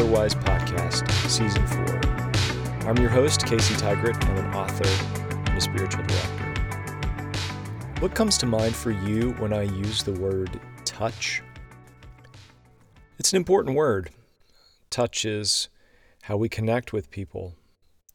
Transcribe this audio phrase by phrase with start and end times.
[0.00, 2.88] Otherwise Podcast, Season 4.
[2.88, 4.16] I'm your host, Casey Tygrett.
[4.30, 4.88] I'm an author
[5.50, 6.54] and a spiritual director.
[7.98, 11.42] What comes to mind for you when I use the word touch?
[13.18, 14.08] It's an important word.
[14.88, 15.68] Touch is
[16.22, 17.56] how we connect with people,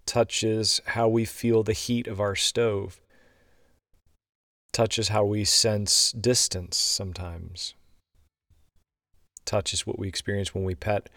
[0.08, 3.00] touch is how we feel the heat of our stove,
[4.74, 7.76] touch is how we sense distance sometimes.
[9.46, 11.10] Touch is what we experience when we pet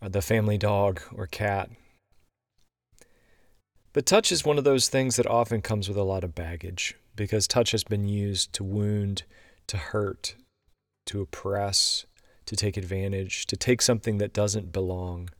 [0.00, 1.70] the family dog or cat.
[3.92, 6.96] But touch is one of those things that often comes with a lot of baggage
[7.14, 9.22] because touch has been used to wound,
[9.68, 10.34] to hurt,
[11.06, 12.04] to oppress,
[12.44, 15.30] to take advantage, to take something that doesn't belong.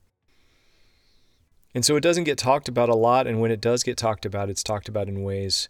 [1.74, 3.26] And so it doesn't get talked about a lot.
[3.26, 5.68] And when it does get talked about, it's talked about in ways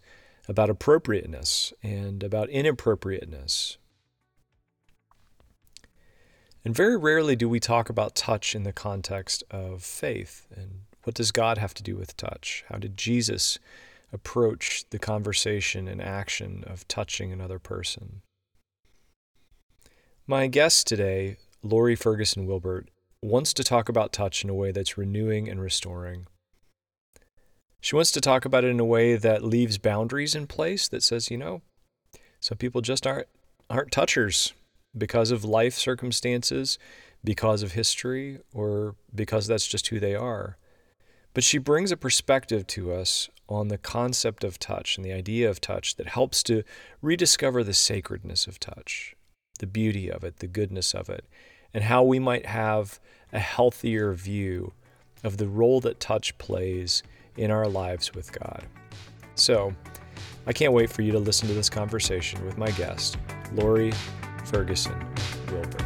[0.48, 3.78] about appropriateness and about inappropriateness.
[6.66, 10.48] And very rarely do we talk about touch in the context of faith.
[10.52, 12.64] And what does God have to do with touch?
[12.68, 13.60] How did Jesus
[14.12, 18.22] approach the conversation and action of touching another person?
[20.26, 22.88] My guest today, Lore Ferguson Wilbert,
[23.22, 26.26] wants to talk about touch in a way that's renewing and restoring.
[27.80, 31.04] She wants to talk about it in a way that leaves boundaries in place that
[31.04, 31.62] says, you know,
[32.40, 33.28] some people just aren't
[33.70, 34.52] aren't touchers
[34.96, 36.78] because of life circumstances,
[37.22, 40.56] because of history, or because that's just who they are.
[41.34, 45.48] But she brings a perspective to us on the concept of touch and the idea
[45.48, 46.62] of touch that helps to
[47.02, 49.14] rediscover the sacredness of touch,
[49.58, 51.24] the beauty of it, the goodness of it,
[51.74, 52.98] and how we might have
[53.32, 54.72] a healthier view
[55.22, 57.02] of the role that touch plays
[57.36, 58.64] in our lives with God.
[59.34, 59.74] So,
[60.46, 63.18] I can't wait for you to listen to this conversation with my guest,
[63.52, 63.90] Lore
[64.46, 64.94] Ferguson
[65.50, 65.82] Wilbert.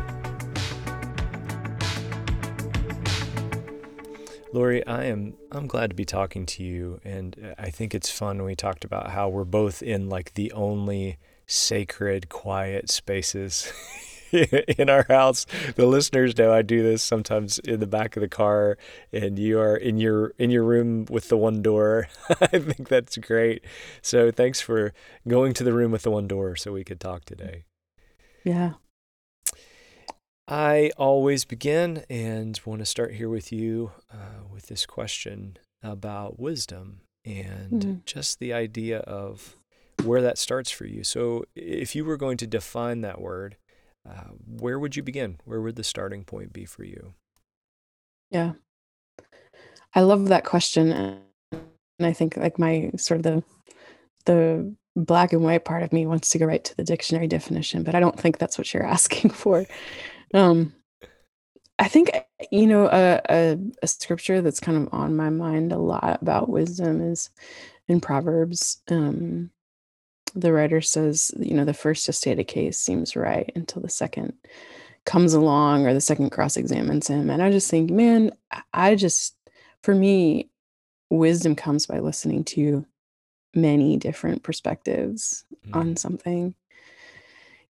[4.52, 8.38] Lore, I am I'm glad to be talking to you and I think it's fun
[8.38, 13.72] when we talked about how we're both in like the only sacred quiet spaces
[14.32, 15.46] in our house.
[15.76, 18.76] The listeners know I do this sometimes in the back of the car
[19.12, 22.08] and you are in your in your room with the one door.
[22.40, 23.64] I think that's great.
[24.02, 24.92] So thanks for
[25.26, 27.64] going to the room with the one door so we could talk today.
[28.44, 28.72] Yeah.
[30.48, 36.40] I always begin and want to start here with you uh, with this question about
[36.40, 37.94] wisdom and mm-hmm.
[38.04, 39.56] just the idea of
[40.04, 41.04] where that starts for you.
[41.04, 43.58] So, if you were going to define that word,
[44.08, 45.38] uh, where would you begin?
[45.44, 47.14] Where would the starting point be for you?
[48.30, 48.54] Yeah.
[49.94, 50.90] I love that question.
[50.92, 51.20] And
[52.00, 53.44] I think like my sort of the
[54.30, 57.82] the black and white part of me wants to go right to the dictionary definition,
[57.82, 59.66] but I don't think that's what you're asking for.
[60.34, 60.74] Um,
[61.78, 62.10] I think
[62.50, 66.48] you know a, a, a scripture that's kind of on my mind a lot about
[66.48, 67.30] wisdom is
[67.88, 68.82] in Proverbs.
[68.90, 69.50] Um,
[70.34, 73.88] the writer says, you know, the first to state a case seems right until the
[73.88, 74.34] second
[75.04, 77.30] comes along or the second cross examines him.
[77.30, 78.30] And I just think, man,
[78.72, 79.34] I just,
[79.82, 80.50] for me,
[81.08, 82.86] wisdom comes by listening to
[83.54, 85.76] many different perspectives mm.
[85.76, 86.54] on something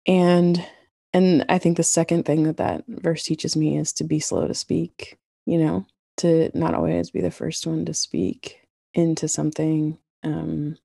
[0.06, 0.66] and
[1.14, 4.48] and i think the second thing that that verse teaches me is to be slow
[4.48, 5.86] to speak you know
[6.18, 8.60] to not always be the first one to speak
[8.94, 10.78] into something um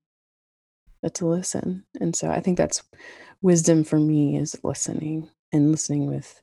[1.01, 2.83] but to listen and so i think that's
[3.41, 6.41] wisdom for me is listening and listening with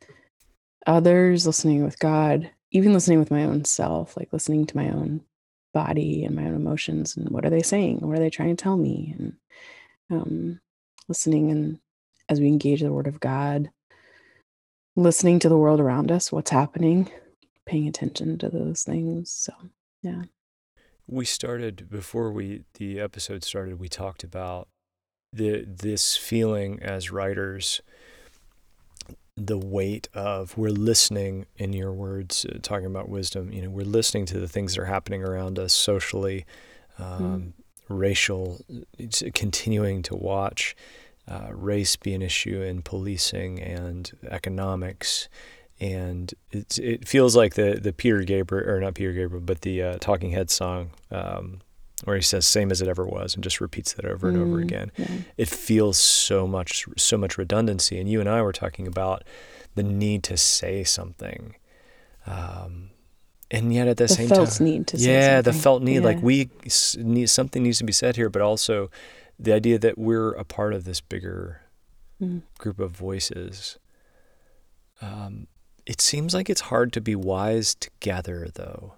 [0.87, 5.23] others listening with god even listening with my own self like listening to my own
[5.72, 8.62] body and my own emotions and what are they saying what are they trying to
[8.62, 9.37] tell me and
[10.10, 10.60] um,
[11.09, 11.78] listening and
[12.29, 13.70] as we engage the word of god
[14.97, 17.11] listening to the world around us what's happening
[17.67, 19.52] paying attention to those things so
[20.02, 20.23] yeah.
[21.06, 24.69] We started before we the episode started we talked about
[25.32, 27.81] the this feeling as writers
[29.37, 33.84] the weight of we're listening in your words uh, talking about wisdom you know we're
[33.84, 36.44] listening to the things that are happening around us socially
[36.99, 37.52] um, mm.
[37.88, 38.61] racial
[39.34, 40.76] continuing to watch
[41.29, 45.29] uh, race be an issue in policing and economics
[45.81, 49.99] and it feels like the the Peter Gabriel or not Peter Gabriel but the uh,
[49.99, 51.62] Talking Head song um,
[52.04, 54.43] where he says same as it ever was and just repeats that over and mm,
[54.43, 55.06] over again yeah.
[55.37, 59.25] it feels so much so much redundancy and you and i were talking about
[59.75, 61.54] the need to say something
[62.26, 62.90] um,
[63.50, 66.00] and yet at the, the same felt time need to yeah the felt need yeah.
[66.00, 66.50] like we
[66.96, 68.90] need something needs to be said here but also
[69.38, 71.62] the idea that we're a part of this bigger
[72.20, 72.43] mm.
[72.58, 73.78] group of voices
[75.02, 75.49] um,
[75.84, 78.94] It seems like it's hard to be wise together, though.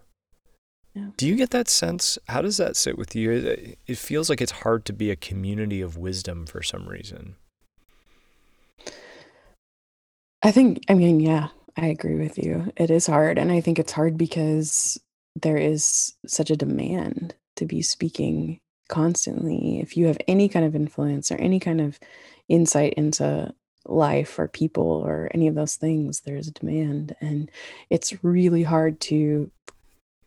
[0.94, 1.08] Yeah.
[1.16, 2.18] Do you get that sense?
[2.28, 3.32] How does that sit with you?
[3.32, 7.34] It, it feels like it's hard to be a community of wisdom for some reason.
[10.42, 12.72] I think, I mean, yeah, I agree with you.
[12.76, 13.38] It is hard.
[13.38, 15.00] And I think it's hard because
[15.34, 19.80] there is such a demand to be speaking constantly.
[19.80, 21.98] If you have any kind of influence or any kind of
[22.48, 23.52] insight into
[23.86, 27.16] life or people or any of those things, there's a demand.
[27.20, 27.50] And
[27.90, 29.50] it's really hard to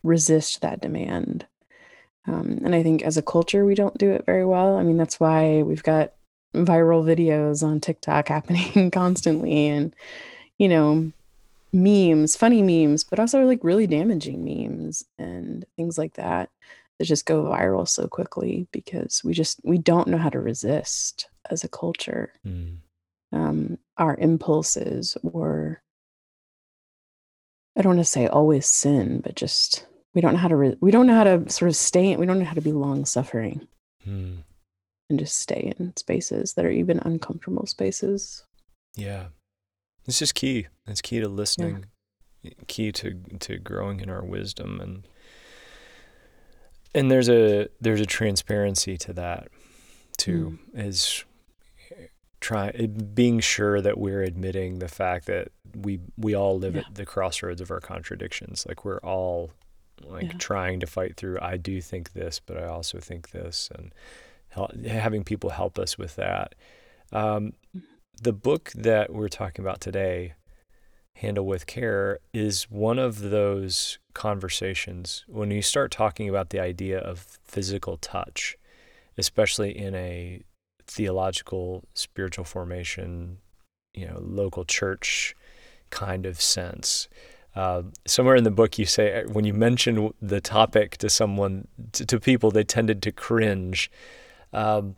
[0.08, 1.46] resist that demand.
[2.26, 4.76] Um, and I think as a culture, we don't do it very well.
[4.76, 6.12] I mean, that's why we've got
[6.54, 9.94] viral videos on TikTok happening constantly and,
[10.58, 11.12] you know,
[11.72, 16.50] memes, funny memes, but also like really damaging memes and things like that
[16.98, 21.28] that just go viral so quickly because we just we don't know how to resist
[21.50, 22.78] as a culture Mm.
[23.32, 25.82] um, our impulses or
[27.76, 29.86] I don't want to say always sin, but just
[30.18, 32.10] we don't know how to re- we don't know how to sort of stay.
[32.10, 33.68] in, We don't know how to be long suffering
[34.04, 34.38] Mm.
[35.08, 38.44] and just stay in spaces that are even uncomfortable spaces.
[38.96, 39.28] Yeah.
[40.06, 40.66] This is key.
[40.88, 41.84] It's key to listening,
[42.66, 45.06] key to to growing in our wisdom and
[46.96, 49.46] and there's a there's a transparency to that
[50.16, 51.24] too is
[52.40, 56.82] try being sure that we're admitting the fact that we we all live Yeah.
[56.88, 59.50] at the crossroads of our contradictions like we're all
[60.04, 60.38] like Yeah.
[60.38, 63.92] trying to fight through I do think this but I also think this and
[64.48, 66.54] hel- having people help us with that
[67.12, 67.52] um,
[68.20, 70.34] the book that we're talking about today
[71.16, 76.98] handle with care is one of those conversations when you start talking about the idea
[76.98, 78.56] of physical touch
[79.16, 80.42] especially in a
[80.86, 83.38] theological spiritual formation
[83.94, 85.34] you know local church
[85.90, 87.08] kind of sense
[87.54, 92.06] uh, somewhere in the book you say when you mention the topic to someone to,
[92.06, 93.90] to people they tended to cringe.
[94.52, 94.96] Um,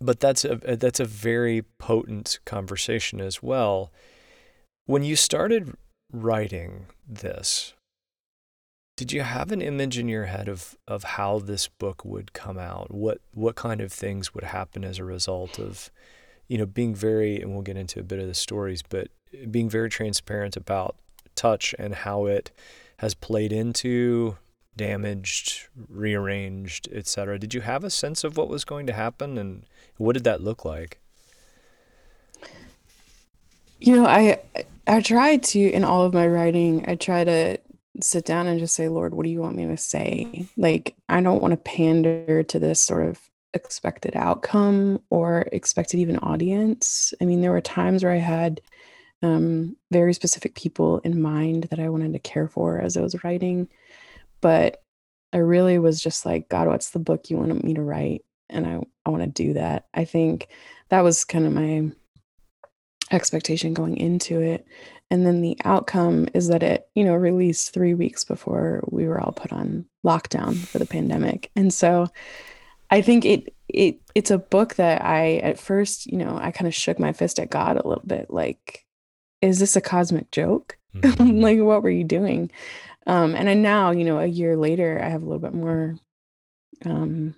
[0.00, 3.92] but that's a that's a very potent conversation as well.
[4.86, 5.74] When you started
[6.12, 7.74] writing this
[8.98, 12.58] did you have an image in your head of of how this book would come
[12.58, 12.92] out?
[12.92, 15.92] What what kind of things would happen as a result of
[16.48, 19.08] you know being very and we'll get into a bit of the stories but
[19.50, 20.96] being very transparent about
[21.38, 22.50] touch and how it
[22.98, 24.36] has played into
[24.76, 29.64] damaged rearranged etc did you have a sense of what was going to happen and
[29.96, 30.98] what did that look like
[33.80, 34.40] You know, I
[34.86, 37.58] I try to in all of my writing, I try to
[38.00, 40.46] sit down and just say, Lord, what do you want me to say?
[40.56, 43.20] Like, I don't want to pander to this sort of
[43.54, 47.14] expected outcome or expected even audience.
[47.20, 48.60] I mean, there were times where I had
[49.22, 53.22] um, very specific people in mind that I wanted to care for as I was
[53.24, 53.68] writing,
[54.40, 54.82] but
[55.32, 58.24] I really was just like, God, what's the book you wanted me to write?
[58.48, 59.86] And I, I want to do that.
[59.92, 60.48] I think
[60.88, 61.90] that was kind of my
[63.10, 64.66] expectation going into it.
[65.10, 69.20] And then the outcome is that it, you know, released three weeks before we were
[69.20, 71.50] all put on lockdown for the pandemic.
[71.56, 72.08] And so
[72.90, 76.66] I think it it it's a book that I at first, you know, I kind
[76.66, 78.86] of shook my fist at God a little bit, like,
[79.42, 80.76] is this a cosmic joke?
[80.94, 81.42] Mhm.
[81.42, 82.50] like what were you doing?
[83.06, 85.96] Um, and I now, you know, a year later, I have a little bit more
[86.84, 87.34] um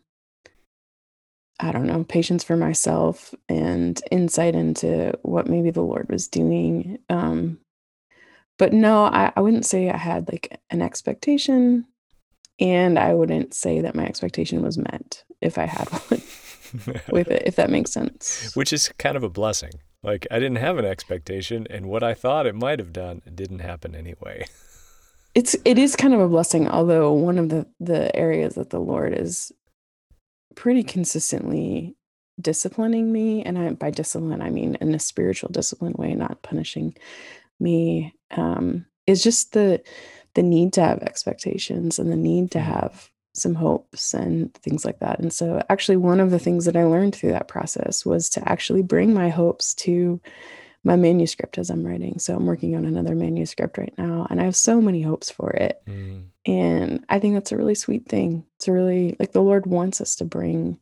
[1.59, 6.99] I don't know, patience for myself and insight into what maybe the Lord was doing.
[7.11, 7.59] Um,
[8.59, 11.85] but no, I, I wouldn't say I had like an expectation,
[12.59, 16.23] and I wouldn't say that my expectation was met if I had one
[17.11, 18.55] with it, if that makes sense.
[18.57, 22.15] which is kind of a blessing like i didn't have an expectation and what i
[22.15, 24.45] thought it might have done didn't happen anyway
[25.33, 28.81] It's it is kind of a blessing, although one of the the areas that the
[28.81, 29.53] Lord is
[30.57, 31.97] pretty consistently
[32.41, 36.97] disciplining me, and I by discipline I mean in a spiritual discipline way, not punishing
[37.61, 39.83] me, um, is just the
[40.35, 42.63] the need to have expectations and the need to Mm.
[42.65, 45.19] have some hopes and things like that.
[45.21, 48.49] And so actually one of the things that I learned through that process was to
[48.49, 50.21] actually bring my hopes to
[50.83, 52.19] my manuscript as I'm writing.
[52.19, 55.51] So I'm working on another manuscript right now and I have so many hopes for
[55.51, 55.81] it.
[55.87, 56.25] Mm.
[56.47, 58.45] And I think that's a really sweet thing.
[58.57, 60.79] It's a really like the Lord wants us to bring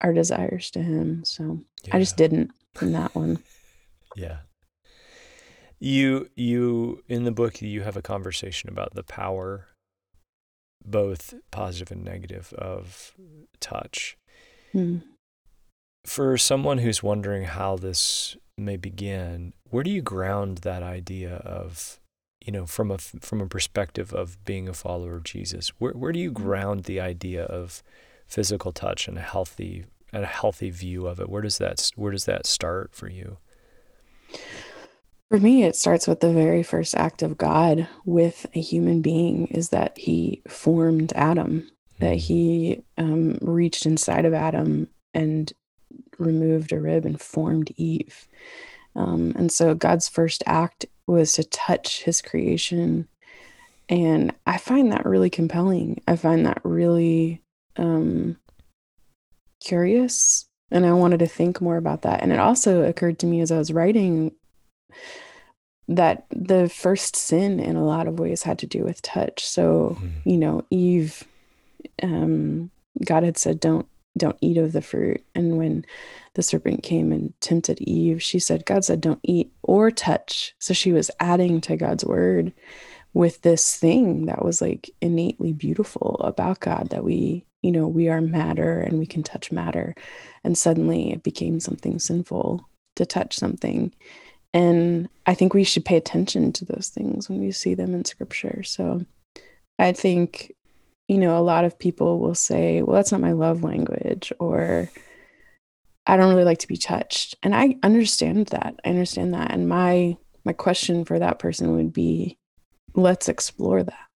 [0.00, 1.24] our desires to him.
[1.24, 3.38] So I just didn't in that one.
[4.16, 4.38] Yeah.
[5.78, 9.68] You you in the book you have a conversation about the power
[10.84, 13.12] both positive and negative of
[13.60, 14.16] touch.
[14.72, 14.98] Hmm.
[16.04, 22.00] For someone who's wondering how this may begin, where do you ground that idea of,
[22.44, 25.68] you know, from a from a perspective of being a follower of Jesus?
[25.78, 26.42] Where where do you mm-hmm.
[26.42, 27.82] ground the idea of
[28.26, 31.28] physical touch and a healthy and a healthy view of it?
[31.28, 33.38] Where does that where does that start for you?
[35.30, 39.46] For me, it starts with the very first act of God with a human being
[39.46, 41.70] is that he formed Adam,
[42.00, 42.18] that mm-hmm.
[42.18, 45.52] he um, reached inside of Adam and
[46.18, 48.26] removed a rib and formed Eve.
[48.96, 53.06] Um, and so God's first act was to touch his creation.
[53.88, 56.02] And I find that really compelling.
[56.08, 57.40] I find that really
[57.76, 58.36] um,
[59.64, 60.46] curious.
[60.72, 62.20] And I wanted to think more about that.
[62.20, 64.32] And it also occurred to me as I was writing
[65.88, 69.44] that the first sin in a lot of ways had to do with touch.
[69.44, 70.28] So, mm-hmm.
[70.28, 71.24] you know, Eve,
[72.02, 72.70] um,
[73.04, 75.24] God had said, don't don't eat of the fruit.
[75.34, 75.84] And when
[76.34, 80.54] the serpent came and tempted Eve, she said, God said, don't eat or touch.
[80.58, 82.52] So she was adding to God's word
[83.12, 88.08] with this thing that was like innately beautiful about God that we, you know, we
[88.08, 89.94] are matter and we can touch matter.
[90.44, 93.92] And suddenly it became something sinful to touch something.
[94.52, 98.04] And I think we should pay attention to those things when we see them in
[98.04, 98.62] scripture.
[98.62, 99.04] So
[99.78, 100.52] I think
[101.10, 104.88] you know, a lot of people will say, well, that's not my love language, or
[106.06, 107.34] I don't really like to be touched.
[107.42, 108.78] And I understand that.
[108.84, 109.50] I understand that.
[109.50, 112.38] And my my question for that person would be,
[112.94, 114.06] let's explore that.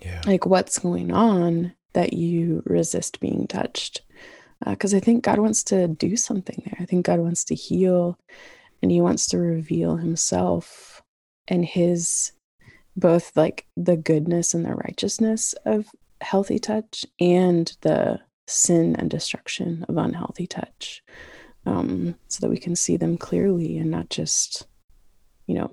[0.00, 0.22] Yeah.
[0.24, 4.02] Like what's going on that you resist being touched?
[4.64, 6.76] Because uh, I think God wants to do something there.
[6.78, 8.16] I think God wants to heal
[8.82, 11.02] and he wants to reveal himself
[11.48, 12.32] and his
[12.96, 15.86] both like the goodness and the righteousness of
[16.20, 21.02] healthy touch and the sin and destruction of unhealthy touch
[21.64, 24.66] um, so that we can see them clearly and not just,
[25.46, 25.70] you know,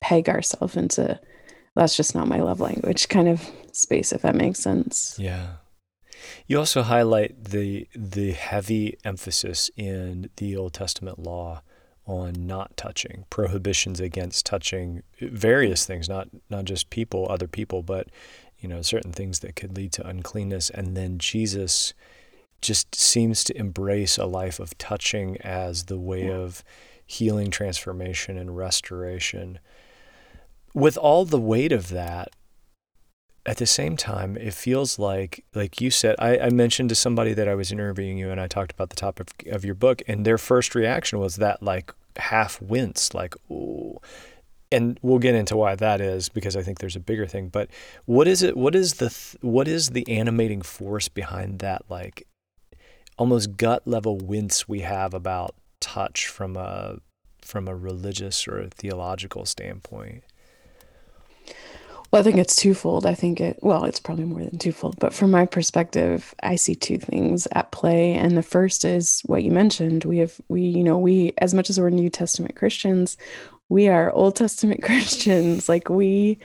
[0.00, 1.20] peg ourselves into
[1.76, 5.16] that's just not my love language kind of space, if that makes sense.
[5.18, 5.56] Yeah.
[6.46, 11.62] You also highlight the the heavy emphasis in the Old Testament law
[12.10, 18.08] on not touching, prohibitions against touching various things, not not just people, other people, but
[18.58, 20.70] you know, certain things that could lead to uncleanness.
[20.70, 21.94] And then Jesus
[22.60, 26.62] just seems to embrace a life of touching as the way of
[27.06, 29.60] healing, transformation, and restoration.
[30.74, 32.30] With all the weight of that,
[33.46, 37.32] at the same time, it feels like, like you said, I, I, mentioned to somebody
[37.32, 40.26] that I was interviewing you and I talked about the topic of your book, and
[40.26, 43.98] their first reaction was that like half wince, like, ooh,
[44.72, 47.48] and we'll get into why that is because I think there's a bigger thing.
[47.48, 47.70] But
[48.04, 48.56] what is it?
[48.56, 51.82] What is the th- what is the animating force behind that?
[51.88, 52.26] Like
[53.18, 56.98] almost gut level wince we have about touch from a
[57.42, 60.22] from a religious or a theological standpoint.
[62.10, 63.06] Well, I think it's twofold.
[63.06, 66.74] I think it, well, it's probably more than twofold, but from my perspective, I see
[66.74, 68.14] two things at play.
[68.14, 70.04] And the first is what you mentioned.
[70.04, 73.16] We have, we, you know, we, as much as we're New Testament Christians,
[73.68, 75.68] we are Old Testament Christians.
[75.68, 76.40] Like we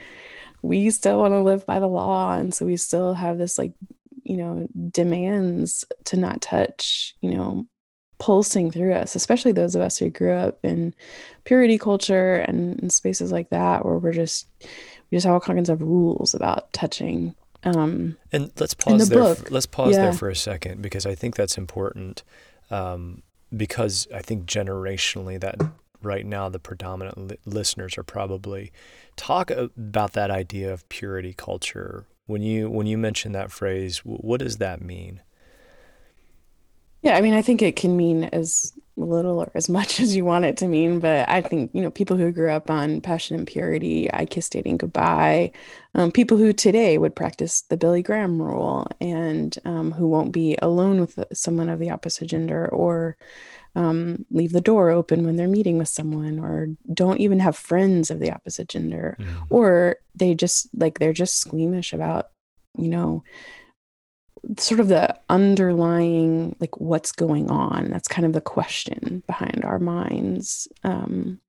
[0.62, 2.34] we still want to live by the law.
[2.36, 3.72] And so we still have this like,
[4.24, 7.66] you know, demands to not touch, you know,
[8.18, 10.94] pulsing through us, especially those of us who grew up in
[11.44, 14.46] purity culture and, spaces like that where we're just
[15.10, 17.34] we just have all kinds of rules about touching.
[17.64, 19.34] Um, and let's pause the there.
[19.34, 20.02] For, let's pause yeah.
[20.02, 22.22] there for a second because I think that's important.
[22.70, 23.22] Um,
[23.56, 25.60] because I think generationally that
[26.02, 28.72] right now the predominant li- listeners are probably
[29.16, 34.40] talk about that idea of purity culture when you when you mention that phrase what
[34.40, 35.20] does that mean
[37.02, 40.24] yeah i mean i think it can mean as little or as much as you
[40.24, 43.36] want it to mean but i think you know people who grew up on passion
[43.36, 45.50] and purity i kiss dating goodbye
[45.94, 50.56] um, people who today would practice the billy graham rule and um, who won't be
[50.62, 53.16] alone with someone of the opposite gender or
[53.74, 58.10] um, leave the door open when they're meeting with someone or don't even have friends
[58.10, 59.26] of the opposite gender mm.
[59.50, 62.30] or they just like they're just squeamish about
[62.78, 63.22] you know
[64.58, 69.78] sort of the underlying like what's going on that's kind of the question behind our
[69.78, 71.40] minds um,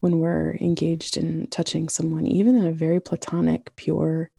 [0.00, 4.30] when we're engaged in touching someone even in a very platonic pure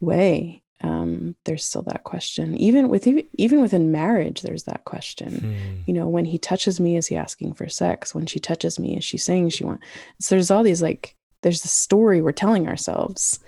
[0.00, 2.56] way um, there's still that question.
[2.56, 5.40] Even with even within marriage, there's that question.
[5.40, 5.82] Hmm.
[5.86, 8.14] You know, when he touches me, is he asking for sex?
[8.14, 9.86] When she touches me, is she saying she wants?
[10.20, 13.40] So there's all these like there's the story we're telling ourselves,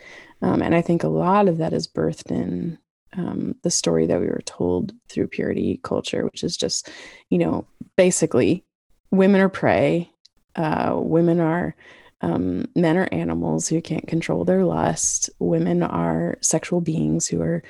[0.43, 2.79] um, and I think a lot of that is birthed in
[3.15, 6.91] um, the story that we were told through purity culture, which is just,
[7.31, 7.67] you know,
[7.97, 8.65] basically
[9.11, 10.11] women are prey.
[10.57, 11.75] Uh, women are
[12.21, 15.29] um, men are animals who can't control their lust.
[15.39, 17.63] Women are sexual beings who are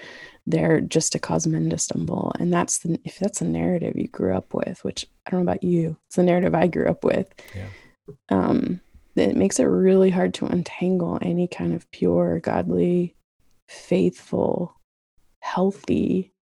[0.47, 2.33] there just to cause men to stumble.
[2.39, 5.51] And that's the if that's a narrative you grew up with, which I don't know
[5.51, 7.33] about you, it's the narrative I grew up with.
[7.55, 7.69] Yeah.
[8.29, 8.81] Um,
[9.17, 13.15] it makes it really hard to untangle any kind of pure, godly,
[13.69, 14.75] faithful,
[15.43, 16.33] healthy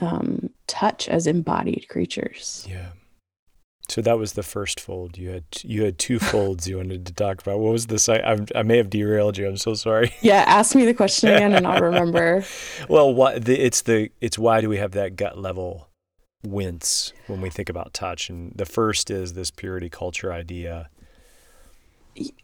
[0.00, 2.66] um, touch as embodied creatures.
[2.68, 2.88] Yeah.
[3.88, 5.16] So that was the first fold.
[5.16, 7.60] You had you had two folds you wanted to talk about.
[7.60, 8.24] What was the site?
[8.24, 9.46] I, I may have derailed you.
[9.46, 10.12] I'm so sorry.
[10.22, 12.44] Yeah, ask me the question again, and I'll remember.
[12.88, 15.88] well, what the, it's the it's why do we have that gut level
[16.44, 18.28] wince when we think about touch?
[18.28, 20.88] And the first is this purity culture idea.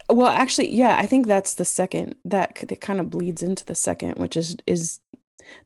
[0.09, 3.75] Well, actually, yeah, I think that's the second that that kind of bleeds into the
[3.75, 5.01] second, which is is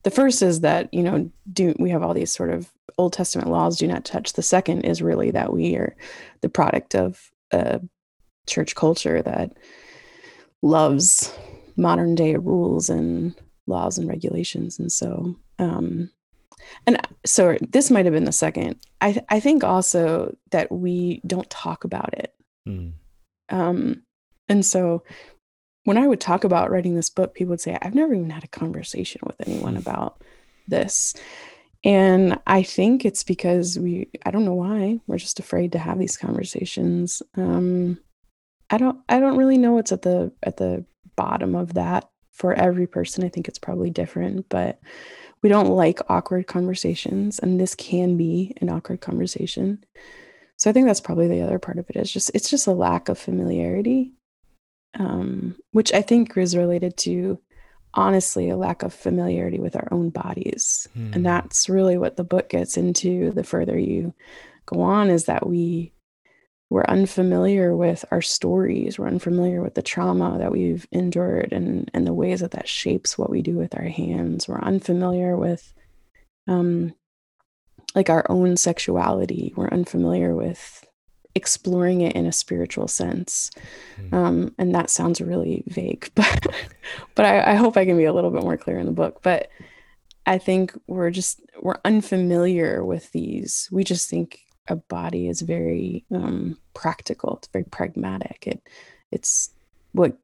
[0.03, 3.51] the first is that you know do we have all these sort of Old Testament
[3.51, 4.33] laws do not touch.
[4.33, 5.95] The second is really that we are
[6.41, 7.81] the product of a
[8.47, 9.53] church culture that
[10.63, 11.33] loves
[11.77, 13.35] modern day rules and
[13.67, 14.79] laws and regulations.
[14.79, 16.11] And so, um,
[16.87, 18.77] and so this might have been the second.
[19.01, 22.35] I, th- I think also that we don't talk about it.
[22.67, 22.93] Mm.
[23.51, 24.03] Um,
[24.49, 25.03] and so
[25.87, 28.43] when I would talk about writing this book, people would say, I've never even had
[28.43, 29.79] a conversation with anyone hmm.
[29.79, 30.21] about
[30.67, 31.15] this.
[31.85, 36.01] And I think it's because we, I don't know why, we're just afraid to have
[36.01, 37.23] these conversations.
[37.37, 37.99] Um,
[38.69, 42.53] I don't, I don't really know what's at the, at the bottom of that for
[42.53, 43.23] every person.
[43.23, 44.81] I think it's probably different, but
[45.43, 47.39] we don't like awkward conversations.
[47.39, 49.85] And this can be an awkward conversation.
[50.57, 52.73] So I think that's probably the other part of it is just, it's just a
[52.73, 54.16] lack of familiarity,
[54.99, 57.39] um, which I think is related to
[57.95, 60.87] honestly a lack of familiarity with our own bodies.
[60.95, 61.11] Hmm.
[61.15, 64.15] And that's really what the book gets into the further you
[64.67, 65.93] go on is that we
[66.69, 72.07] we're unfamiliar with our stories we're unfamiliar with the trauma that we've endured and and
[72.07, 75.73] the ways that that shapes what we do with our hands we're unfamiliar with
[76.49, 76.93] um
[77.95, 80.85] like our own sexuality we're unfamiliar with
[81.37, 83.51] exploring it in a spiritual sense.
[84.01, 84.13] Mm.
[84.13, 86.47] Um, and that sounds really vague, but
[87.15, 89.21] but I, I, hope I can be a little bit more clear in the book.
[89.23, 89.51] But
[90.25, 93.69] I think we're just we're unfamiliar with these.
[93.71, 97.37] We just think a body is very um, practical.
[97.37, 98.45] It's very pragmatic.
[98.47, 98.63] It
[99.13, 99.51] it's
[99.93, 100.17] what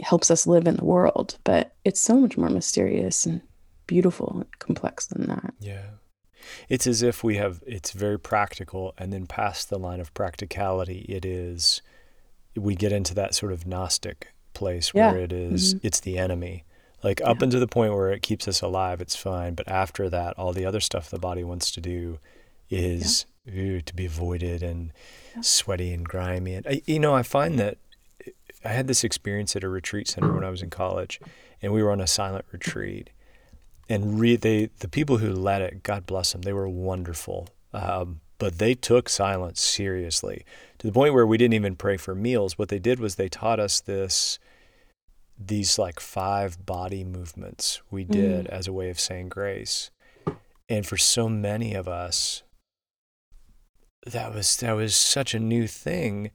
[0.00, 3.40] helps us live in the world, but it's so much more mysterious and
[3.86, 5.54] beautiful and complex than that.
[5.60, 5.86] Yeah.
[6.68, 11.06] It's as if we have, it's very practical, and then past the line of practicality,
[11.08, 11.82] it is,
[12.54, 15.86] we get into that sort of Gnostic place where it is, mm-hmm.
[15.86, 16.64] it's the enemy.
[17.02, 17.44] Like up yeah.
[17.44, 19.54] into the point where it keeps us alive, it's fine.
[19.54, 22.18] But after that, all the other stuff the body wants to do
[22.70, 23.62] is yeah.
[23.62, 24.92] ooh, to be avoided and
[25.40, 26.54] sweaty and grimy.
[26.54, 27.78] And I, you know, I find that
[28.64, 31.20] I had this experience at a retreat center when I was in college,
[31.62, 33.10] and we were on a silent retreat
[33.88, 37.48] and re- they the people who led it, God bless them, they were wonderful.
[37.72, 40.44] Um, but they took silence seriously
[40.78, 42.58] to the point where we didn't even pray for meals.
[42.58, 44.38] What they did was they taught us this
[45.38, 48.48] these like five body movements we did mm.
[48.48, 49.90] as a way of saying grace.
[50.68, 52.42] And for so many of us,
[54.06, 56.30] that was that was such a new thing.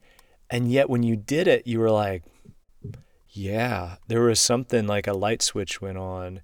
[0.50, 2.22] And yet when you did it, you were like,
[3.28, 6.40] yeah, there was something like a light switch went on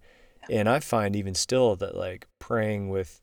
[0.51, 3.21] and i find even still that like praying with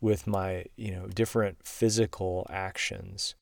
[0.00, 3.34] with my you know different physical actions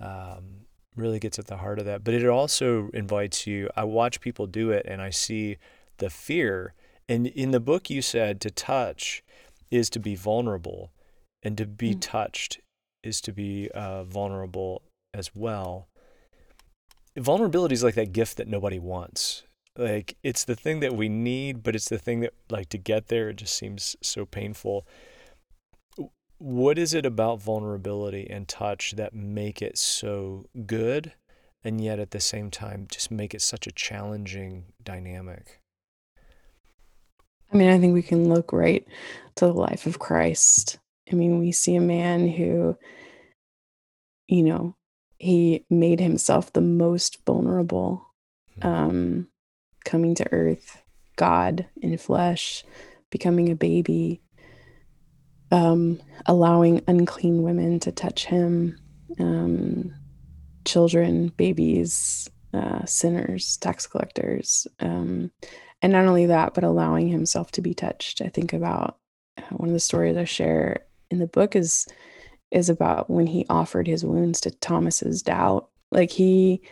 [0.00, 2.04] um, really gets at the heart of that.
[2.04, 5.56] But it also invites you i watch people do it and i see
[5.98, 6.74] the fear.
[7.08, 9.22] And in the book you said to touch
[9.70, 10.92] is to be vulnerable
[11.42, 12.00] and to be mm.
[12.00, 12.60] touched
[13.02, 14.82] is to be uh, vulnerable
[15.14, 15.88] as well.
[17.16, 19.44] Vulnerability is like that gift that nobody wants
[19.78, 23.06] like it's the thing that we need but it's the thing that like to get
[23.06, 24.86] there it just seems so painful.
[26.38, 31.12] What is it about vulnerability and touch that make it so good
[31.64, 35.60] and yet at the same time just make it such a challenging dynamic?
[37.52, 38.86] I mean i think we can look right
[39.36, 40.78] to the life of christ.
[41.10, 42.76] I mean we see a man who
[44.26, 44.74] you know
[45.18, 48.06] he made himself the most vulnerable
[48.60, 48.66] hmm.
[48.66, 49.28] um
[49.88, 50.82] coming to earth,
[51.16, 52.62] God in flesh,
[53.10, 54.20] becoming a baby,
[55.50, 58.78] um, allowing unclean women to touch him,
[59.18, 59.94] um,
[60.66, 64.66] children, babies, uh, sinners, tax collectors.
[64.78, 65.30] Um,
[65.80, 68.20] and not only that, but allowing himself to be touched.
[68.20, 68.98] I think about
[69.38, 71.86] uh, one of the stories I share in the book is
[72.50, 75.68] is about when he offered his wounds to Thomas's doubt.
[75.90, 76.62] Like he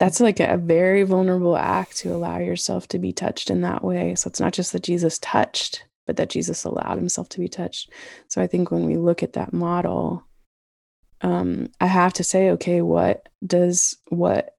[0.00, 4.14] that's like a very vulnerable act to allow yourself to be touched in that way.
[4.14, 7.90] So it's not just that Jesus touched, but that Jesus allowed himself to be touched.
[8.26, 10.24] So I think when we look at that model,
[11.20, 14.56] um, I have to say, okay, what does what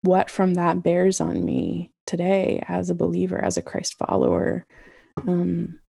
[0.00, 4.66] what from that bears on me today as a believer, as a Christ follower?
[5.28, 5.80] Um,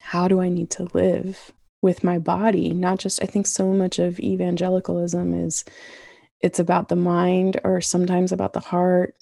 [0.00, 2.74] how do I need to live with my body?
[2.74, 5.64] Not just, I think so much of evangelicalism is
[6.40, 9.14] it's about the mind or sometimes about the heart.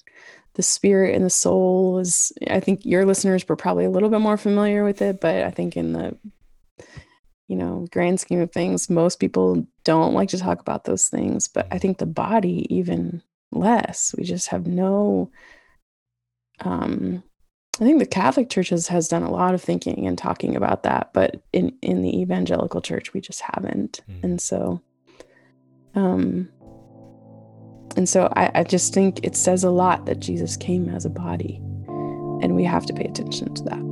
[0.55, 4.19] The spirit and the soul is, I think your listeners were probably a little bit
[4.19, 6.17] more familiar with it, but I think in the
[7.47, 11.47] you know, grand scheme of things, most people don't like to talk about those things.
[11.47, 14.13] But I think the body, even less.
[14.17, 15.31] We just have no
[16.61, 17.23] um
[17.81, 20.83] I think the Catholic Church has, has done a lot of thinking and talking about
[20.83, 24.01] that, but in, in the evangelical church we just haven't.
[24.09, 24.23] Mm.
[24.23, 24.81] And so
[25.95, 26.49] um
[27.99, 31.09] and so I, I just think it says a lot that Jesus came as a
[31.09, 31.57] body.
[32.41, 33.88] And we have to pay attention to that.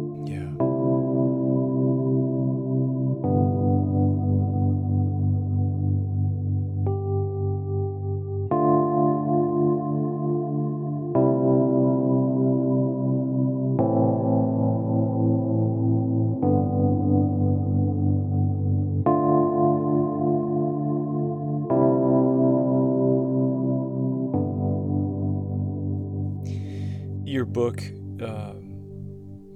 [27.58, 27.82] Book,
[28.22, 29.56] um,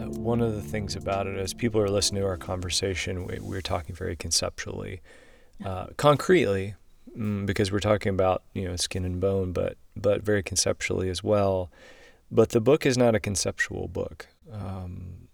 [0.00, 3.36] uh, one of the things about it is people are listening to our conversation, we,
[3.40, 5.00] we're talking very conceptually,
[5.64, 6.76] uh, concretely,
[7.18, 11.20] mm, because we're talking about you know skin and bone, but but very conceptually as
[11.24, 11.68] well.
[12.30, 14.28] But the book is not a conceptual book.
[14.52, 15.26] Um,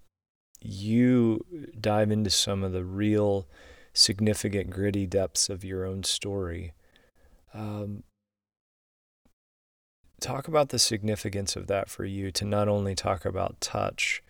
[0.63, 1.45] you
[1.79, 3.47] dive into some of the real
[3.93, 6.73] significant, gritty depths of your own story.
[7.53, 8.03] Um,
[10.21, 14.23] talk about the significance of that for you to not only talk about touch,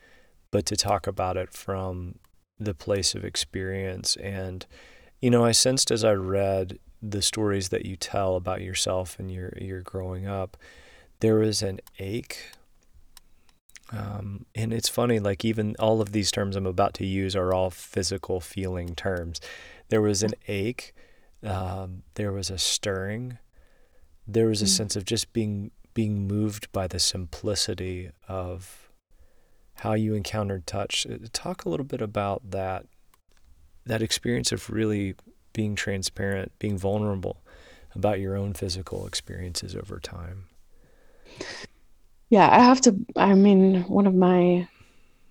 [0.51, 2.17] but to talk about it from
[2.59, 4.17] the place of experience.
[4.17, 4.67] And,
[5.21, 9.31] you know, I sensed as I read the stories that you tell about yourself and
[9.31, 10.57] your, your growing up,
[11.21, 12.51] there was an ache.
[13.93, 17.55] Um, and it's funny, like, even all of these terms I'm about to use are
[17.55, 19.41] all physical feeling terms.
[19.89, 20.95] There was an ache,
[21.45, 23.39] um, there was a stirring,
[24.27, 24.69] there was a mm.
[24.69, 28.91] sense of just being being moved by the simplicity of
[29.77, 31.07] how you encountered touch.
[31.07, 32.87] Uh, talk a little bit about that
[33.85, 35.15] that experience of really
[35.53, 37.43] being transparent, being vulnerable
[37.95, 40.45] about your own physical experiences over time.
[42.29, 44.69] Yeah, I have to I mean, one of my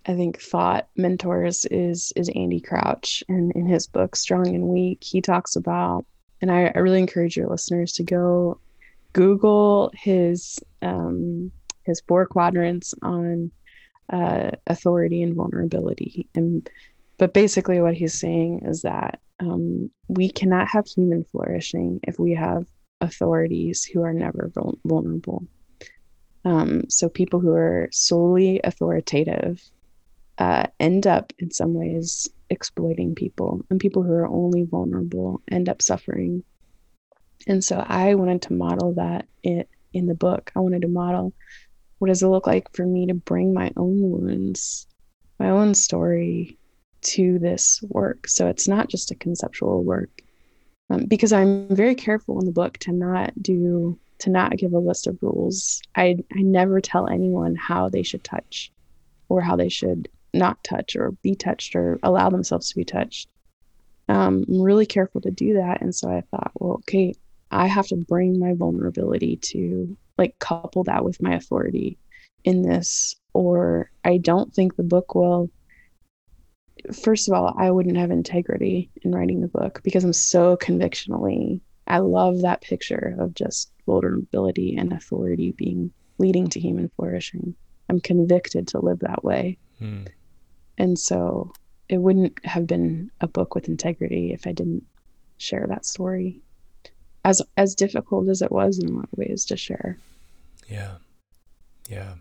[0.07, 5.03] I think thought mentors is is Andy Crouch and in his book Strong and Weak,
[5.03, 6.05] he talks about
[6.41, 8.59] and I, I really encourage your listeners to go
[9.15, 11.49] Google his um,
[11.83, 13.49] his four quadrants on
[14.11, 16.27] uh, authority and vulnerability.
[16.35, 16.69] And
[17.17, 22.33] but basically, what he's saying is that um, we cannot have human flourishing if we
[22.33, 22.65] have
[22.99, 25.47] authorities who are never vul- vulnerable.
[26.43, 29.63] Um, so people who are solely authoritative
[30.39, 35.69] uh, end up in some ways exploiting people, and people who are only vulnerable end
[35.69, 36.43] up suffering
[37.47, 40.51] and so I wanted to model that it in the book.
[40.55, 41.33] I wanted to model
[41.99, 44.87] what does it look like for me to bring my own wounds,
[45.39, 46.57] my own story
[47.01, 48.27] to this work.
[48.27, 50.09] So it's not just a conceptual work.
[50.89, 54.79] Um, because I'm very careful in the book to not do to not give a
[54.79, 55.81] list of rules.
[55.95, 58.71] I I never tell anyone how they should touch
[59.29, 63.29] or how they should not touch or be touched or allow themselves to be touched.
[64.07, 65.81] Um, I'm really careful to do that.
[65.81, 67.15] And so I thought, well, okay,
[67.55, 71.97] I have to bring my vulnerability to like couple that with my authority
[72.43, 75.49] in this, or I don't think the book will.
[76.93, 81.61] First of all, I wouldn't have integrity in writing the book because I'm so convictionally.
[81.87, 87.55] I love that picture of just vulnerability and authority being leading to human flourishing.
[87.89, 89.57] I'm convicted to live that way.
[89.79, 90.03] Hmm.
[90.77, 91.53] And so
[91.87, 94.83] it wouldn't have been a book with integrity if I didn't
[95.37, 96.41] share that story
[97.25, 99.97] as as difficult as it was in a lot of ways to share.
[100.69, 100.97] Yeah.
[101.89, 102.13] Yeah.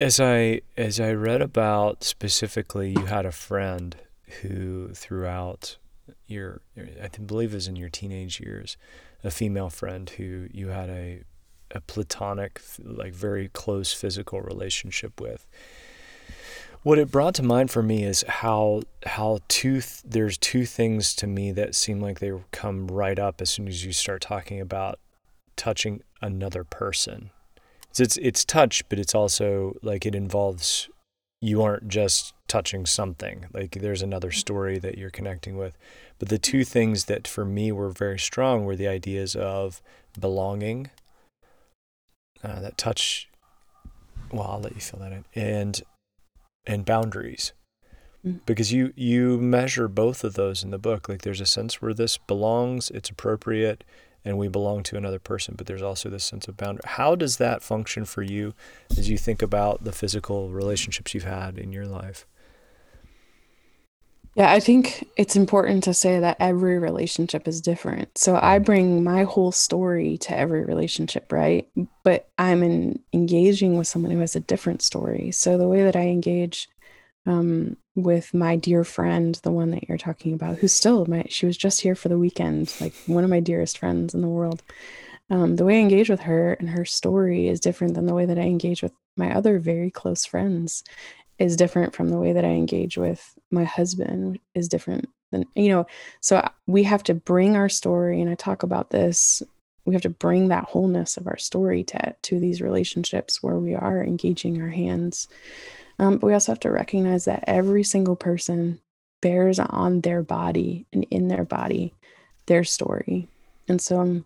[0.00, 3.96] As I as I read about specifically you had a friend
[4.42, 5.78] who throughout
[6.26, 6.60] your
[7.02, 8.76] I believe it was in your teenage years,
[9.24, 11.22] a female friend who you had a
[11.70, 15.46] a platonic like very close physical relationship with.
[16.82, 21.14] What it brought to mind for me is how how two th- there's two things
[21.16, 24.60] to me that seem like they come right up as soon as you start talking
[24.60, 24.98] about
[25.54, 27.30] touching another person.
[27.92, 30.88] So it's it's touch, but it's also like it involves
[31.40, 33.46] you aren't just touching something.
[33.52, 35.78] Like there's another story that you're connecting with.
[36.18, 39.82] But the two things that for me were very strong were the ideas of
[40.18, 40.90] belonging.
[42.42, 43.28] Uh, that touch.
[44.32, 45.24] Well, I'll let you fill that in.
[45.34, 45.82] And
[46.66, 47.52] and boundaries.
[48.24, 48.38] Mm.
[48.46, 51.08] because you you measure both of those in the book.
[51.08, 53.82] Like there's a sense where this belongs it's appropriate
[54.24, 56.82] and we belong to another person but there's also this sense of boundary.
[56.84, 58.54] How does that function for you
[58.96, 62.26] as you think about the physical relationships you've had in your life
[64.34, 68.16] yeah, I think it's important to say that every relationship is different.
[68.16, 71.68] So I bring my whole story to every relationship, right?
[72.02, 75.32] But I'm in, engaging with someone who has a different story.
[75.32, 76.68] So the way that I engage
[77.26, 81.44] um, with my dear friend, the one that you're talking about, who's still my, she
[81.44, 84.62] was just here for the weekend, like one of my dearest friends in the world.
[85.28, 88.26] Um, the way I engage with her and her story is different than the way
[88.26, 90.82] that I engage with my other very close friends
[91.42, 95.68] is different from the way that I engage with my husband is different than you
[95.68, 95.86] know
[96.20, 99.42] so we have to bring our story and I talk about this
[99.84, 103.74] we have to bring that wholeness of our story to to these relationships where we
[103.74, 105.28] are engaging our hands.
[105.98, 108.80] Um, but we also have to recognize that every single person
[109.20, 111.94] bears on their body and in their body
[112.46, 113.28] their story.
[113.68, 114.24] And so um,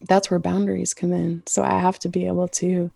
[0.00, 1.42] that's where boundaries come in.
[1.46, 2.90] So I have to be able to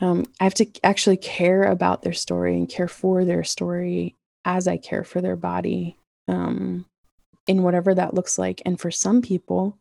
[0.00, 4.68] um, I have to actually care about their story and care for their story as
[4.68, 5.96] I care for their body
[6.28, 6.86] um,
[7.46, 8.62] in whatever that looks like.
[8.64, 9.76] And for some people,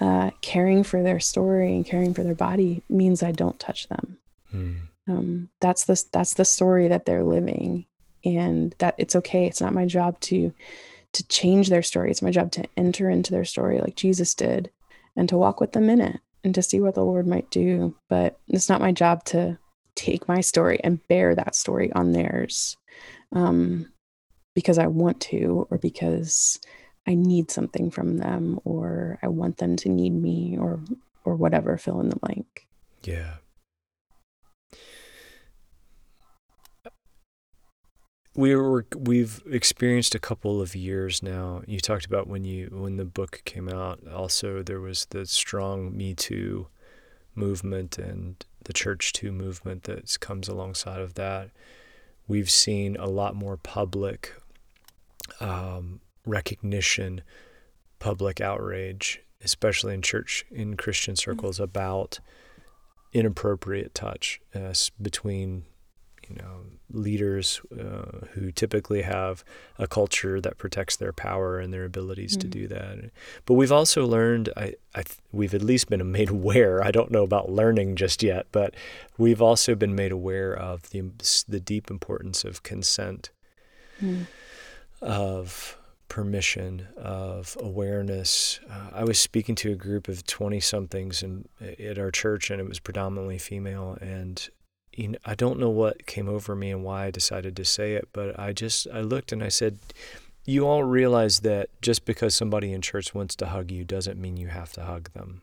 [0.00, 4.18] uh, caring for their story and caring for their body means I don't touch them.
[4.50, 4.74] Hmm.
[5.06, 7.84] Um, that's the that's the story that they're living,
[8.24, 9.46] and that it's okay.
[9.46, 10.52] It's not my job to
[11.12, 12.10] to change their story.
[12.10, 14.70] It's my job to enter into their story like Jesus did,
[15.14, 17.96] and to walk with them in it and to see what the Lord might do.
[18.08, 19.58] But it's not my job to
[19.96, 22.76] take my story and bear that story on theirs
[23.32, 23.92] um,
[24.54, 26.60] because I want to or because
[27.06, 30.80] I need something from them or I want them to need me or
[31.24, 32.66] or whatever fill in the blank.
[33.02, 33.36] Yeah.
[38.36, 41.62] We were we've experienced a couple of years now.
[41.66, 44.00] You talked about when you when the book came out.
[44.08, 46.66] Also, there was the strong Me Too
[47.34, 51.50] movement and the Church Too movement that comes alongside of that.
[52.26, 54.34] We've seen a lot more public
[55.40, 57.22] um, recognition,
[57.98, 61.64] public outrage, especially in church in Christian circles, mm-hmm.
[61.64, 62.18] about
[63.12, 65.66] inappropriate touch uh, between
[66.28, 69.44] you know leaders uh, who typically have
[69.78, 72.40] a culture that protects their power and their abilities mm-hmm.
[72.40, 73.10] to do that.
[73.46, 76.82] But we've also learned, I, I, we've at least been made aware.
[76.82, 78.74] I don't know about learning just yet, but
[79.18, 81.02] we've also been made aware of the
[81.48, 83.30] the deep importance of consent,
[84.00, 84.26] mm.
[85.00, 88.60] of permission, of awareness.
[88.70, 92.60] Uh, I was speaking to a group of twenty somethings in at our church, and
[92.60, 94.48] it was predominantly female, and
[94.96, 97.94] you know, I don't know what came over me and why I decided to say
[97.94, 99.78] it, but I just I looked and I said,
[100.44, 104.36] "You all realize that just because somebody in church wants to hug you doesn't mean
[104.36, 105.42] you have to hug them."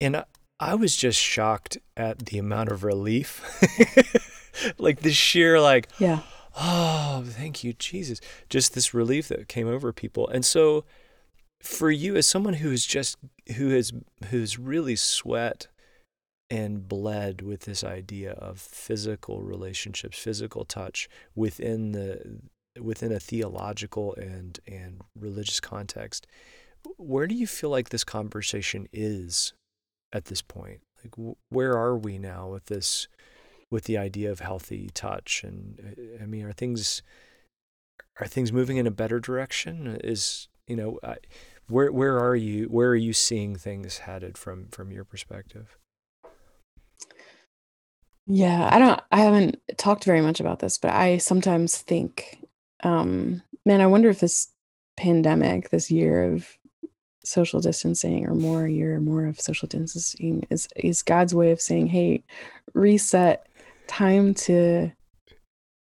[0.00, 0.24] And I,
[0.60, 3.42] I was just shocked at the amount of relief,
[4.78, 6.20] like the sheer like, yeah,
[6.58, 10.84] oh, thank you, Jesus, just this relief that came over people, and so
[11.60, 13.16] for you as someone who is just
[13.56, 13.92] who has
[14.30, 15.66] who's really sweat
[16.48, 22.40] and bled with this idea of physical relationships, physical touch within the
[22.80, 26.26] within a theological and and religious context.
[26.96, 29.54] Where do you feel like this conversation is
[30.12, 30.80] at this point?
[31.02, 33.08] Like where are we now with this
[33.70, 37.02] with the idea of healthy touch and uh, I mean are things
[38.20, 39.98] are things moving in a better direction?
[40.02, 41.16] Is you know, I,
[41.68, 45.76] where where are you where are you seeing things headed from from your perspective?
[48.26, 52.38] Yeah, I don't I haven't talked very much about this, but I sometimes think,
[52.82, 54.48] um, man, I wonder if this
[54.96, 56.48] pandemic, this year of
[57.24, 61.52] social distancing or more a year or more of social distancing is is God's way
[61.52, 62.24] of saying, hey,
[62.74, 63.46] reset,
[63.88, 64.90] time to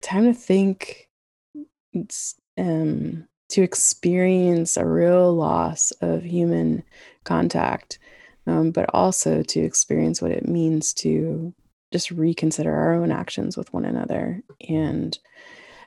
[0.03, 1.09] time to think
[2.57, 6.83] um to experience a real loss of human
[7.25, 7.99] contact,
[8.47, 11.55] um, but also to experience what it means to
[11.93, 14.43] just reconsider our own actions with one another.
[14.69, 15.19] And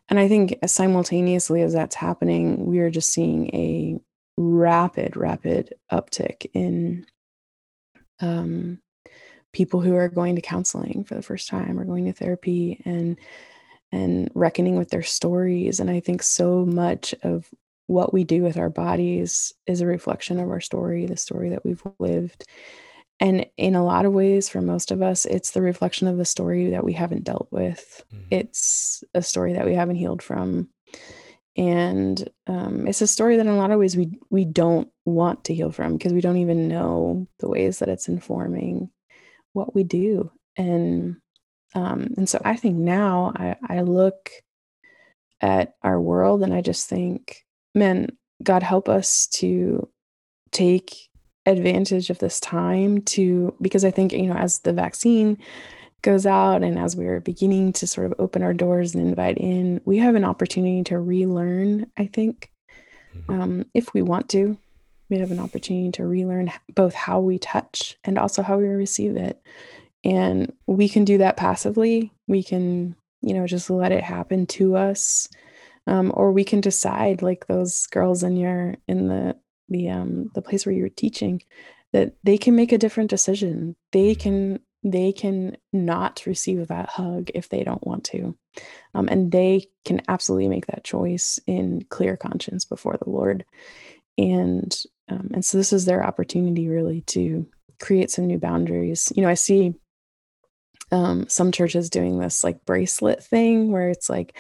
[0.10, 4.00] and i think as simultaneously as that's happening we are just seeing a
[4.38, 7.06] rapid rapid uptick in
[8.20, 8.80] um,
[9.52, 13.18] people who are going to counseling for the first time or going to therapy and
[13.94, 15.80] and reckoning with their stories.
[15.80, 17.50] And i think so much of
[17.88, 21.66] what we do with our bodies is a reflection of our story the story that
[21.66, 22.46] we've lived
[23.22, 26.26] and in a lot of ways for most of us it's the reflection of the
[26.26, 28.04] story that we haven't dealt with.
[28.14, 28.24] Mm-hmm.
[28.32, 30.70] it's a story that we haven't healed from.
[31.58, 35.46] And um, it's a story that in a lot of ways we we don't want
[35.46, 38.90] to heal from because we don't even know the ways that it's informing
[39.54, 40.32] what we do.
[40.58, 41.18] And
[41.74, 44.30] um, and so i think now I, I look
[45.40, 48.10] at our world and i just think man
[48.44, 49.90] god help us to
[50.52, 51.10] take
[51.46, 55.38] advantage of this time to because i think you know as the vaccine
[56.04, 59.82] goes out and as we're beginning to sort of open our doors and invite in
[59.86, 62.50] we have an opportunity to relearn i think.
[63.16, 63.42] Mm-hmm.
[63.42, 64.58] um, if we want to
[65.12, 69.18] we have an opportunity to relearn both how we touch and also how we receive
[69.18, 69.40] it.
[70.06, 72.12] And we can do that passively.
[72.28, 75.28] We can you know just let it happen to us.
[75.86, 79.36] Um, or we can decide like those girls in your in the
[79.72, 81.42] the um the place where you're teaching
[81.94, 84.22] that they can make a different decision they mm-hmm.
[84.22, 88.36] can they can not receive that hug if they don't want to.
[88.96, 93.46] Um, and they can absolutely make that choice in clear conscience before the Lord.
[94.18, 94.76] And
[95.08, 97.46] um, and so this is their opportunity really to
[97.80, 99.12] create some new boundaries.
[99.16, 99.74] You know, I see
[100.92, 104.38] um, some churches doing this like bracelet thing where it's like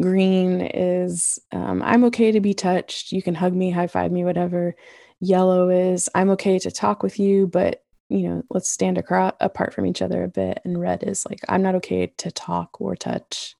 [0.00, 3.12] green is um, I'm okay to be touched.
[3.12, 4.74] You can hug me, high five me, whatever.
[5.20, 9.72] Yellow is I'm okay to talk with you, but you know, let's stand across, apart
[9.72, 10.60] from each other a bit.
[10.64, 13.56] And red is like, I'm not okay to talk or touch.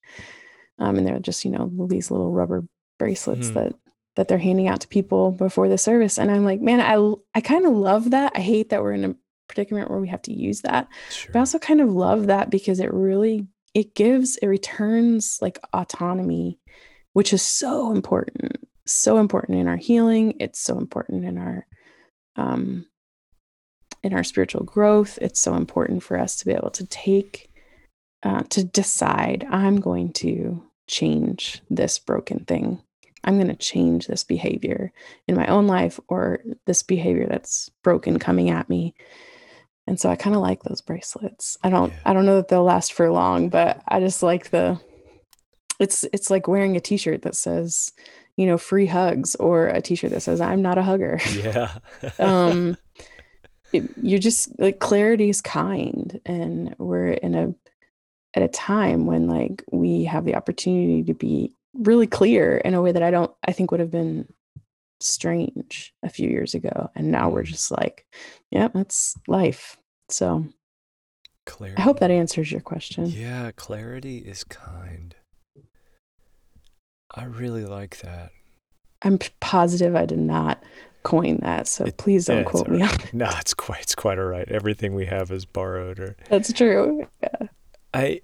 [0.78, 2.64] Um, and they're just, you know, these little rubber
[2.98, 3.55] bracelets mm.
[3.55, 3.74] that
[4.14, 6.18] that they're handing out to people before the service.
[6.18, 8.33] And I'm like, man, I I kind of love that.
[8.35, 9.14] I hate that we're in a
[9.54, 10.88] predicament where we have to use that.
[11.10, 11.32] Sure.
[11.32, 15.58] But I also kind of love that because it really it gives it returns like
[15.72, 16.58] autonomy,
[17.12, 18.56] which is so important.
[18.86, 20.34] So important in our healing.
[20.40, 21.66] It's so important in our
[22.36, 22.86] um
[24.02, 25.18] in our spiritual growth.
[25.20, 27.50] It's so important for us to be able to take,
[28.22, 32.82] uh, to decide, I'm going to change this broken thing.
[33.24, 34.92] I'm going to change this behavior
[35.28, 38.94] in my own life or this behavior that's broken coming at me.
[39.86, 41.56] And so I kind of like those bracelets.
[41.62, 41.98] I don't yeah.
[42.06, 44.80] I don't know that they'll last for long, but I just like the
[45.80, 47.92] it's it's like wearing a t-shirt that says,
[48.36, 51.18] you know, free hugs or a t-shirt that says I'm not a hugger.
[51.34, 51.78] Yeah.
[52.18, 52.76] um
[53.72, 57.54] it, you're just like clarity is kind and we're in a
[58.34, 62.82] at a time when like we have the opportunity to be really clear in a
[62.82, 64.32] way that I don't I think would have been
[65.02, 67.46] strange a few years ago and now we're mm.
[67.46, 68.06] just like
[68.50, 69.76] yeah that's life
[70.08, 70.44] so
[71.46, 75.14] clarity I hope that answers your question yeah clarity is kind
[77.14, 78.30] I really like that
[79.02, 80.62] I'm positive I did not
[81.02, 82.92] coin that, so it, please don't quote me right.
[82.92, 83.14] on it.
[83.14, 84.48] No, it's quite it's quite all right.
[84.48, 87.06] Everything we have is borrowed or That's true.
[87.22, 87.48] Yeah.
[87.92, 88.20] I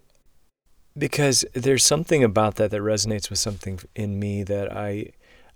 [0.96, 5.12] because there's something about that that resonates with something in me that I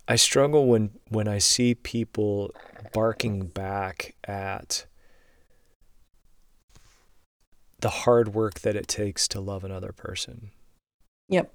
[0.08, 2.54] I struggle when when I see people
[2.92, 4.86] barking back at
[7.80, 10.50] the hard work that it takes to love another person.
[11.28, 11.52] Yep.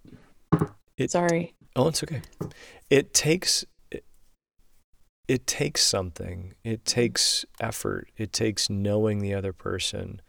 [0.97, 1.55] It, Sorry.
[1.75, 2.21] Oh, it's okay.
[2.89, 3.65] It takes
[5.27, 6.55] it takes something.
[6.63, 8.09] It takes effort.
[8.17, 10.21] It takes knowing the other person.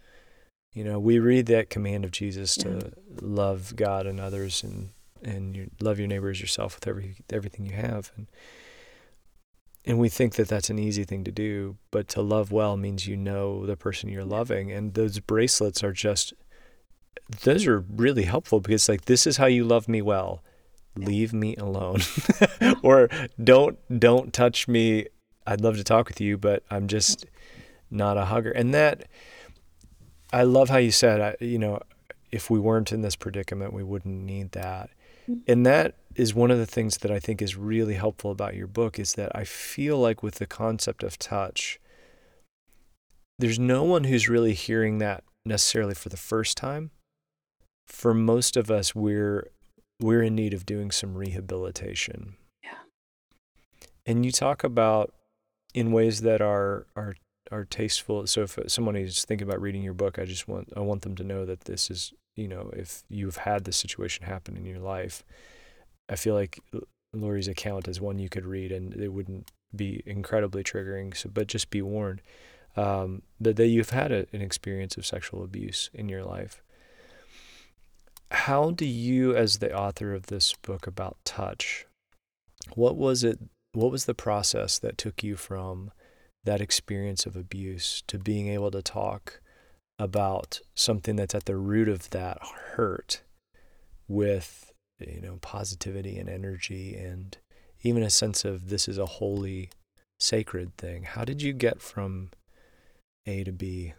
[0.73, 3.19] You know, we read that command of Jesus to yeah.
[3.21, 4.91] love God and others and
[5.23, 8.13] and you love your neighbors yourself with every everything you have.
[8.17, 8.27] And
[9.89, 13.07] and we think that that's an easy thing to do, but to love well means
[13.07, 14.71] you know the person you're loving.
[14.71, 16.35] And those bracelets are just
[17.43, 20.43] those are really helpful because like this is how you love me well.
[20.97, 22.01] Leave me alone.
[22.83, 23.09] Or
[23.43, 25.07] don't don't touch me.
[25.47, 27.25] I'd love to talk with you but i'm just
[27.91, 28.51] not a hugger.
[28.51, 29.09] And that
[30.33, 31.81] i love how you said I, you know
[32.31, 34.91] if we weren't in this predicament we wouldn't need that.
[35.47, 38.67] And that is one of the things that i think is really helpful about your
[38.67, 41.79] book is that i feel like with the concept of touch
[43.39, 46.91] there's no one who's really hearing that necessarily for the first time
[47.87, 49.51] for most of us we're
[50.01, 52.37] we're in need of doing some rehabilitation.
[52.63, 52.79] Yeah.
[54.07, 55.15] And you talk about
[55.75, 57.15] in ways that are are
[57.51, 58.27] are tasteful.
[58.27, 61.17] So if someone is thinking about reading your book, I just want I want them
[61.17, 64.79] to know that this is you know if you've had this situation happen in your
[64.79, 65.25] life,
[66.09, 66.61] I feel like
[67.13, 71.17] Lore's account is one you could read and it wouldn't be incredibly triggering.
[71.17, 72.23] So, but just be warned
[72.77, 76.63] um, that, that you've had a, an experience of sexual abuse in your life.
[78.31, 81.87] How do you, as the author of this book about touch,
[82.75, 83.39] what was it?
[83.73, 85.91] What was the process that took you from
[86.45, 89.41] that experience of abuse to being able to talk
[89.99, 92.39] about something that's at the root of that
[92.75, 93.23] hurt
[94.07, 97.39] with you know positivity and energy and
[97.83, 99.71] even a sense of this is a holy
[100.19, 101.05] sacred thing.
[101.05, 102.31] How did you get from
[103.27, 103.95] a to b?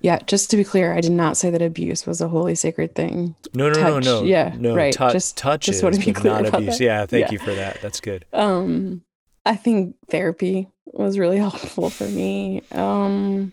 [0.00, 2.94] Yeah just to be clear i did not say that abuse was a holy sacred
[2.94, 3.34] thing.
[3.52, 4.20] No no touch, no.
[4.20, 4.92] No yeah no right.
[4.92, 6.78] t- just touch just want to be clear not about abuse.
[6.78, 6.84] that.
[6.84, 7.32] yeah thank yeah.
[7.32, 7.80] you for that.
[7.82, 8.24] That's good.
[8.32, 9.02] Um
[9.44, 12.62] i think therapy was really helpful for me.
[12.72, 13.52] Um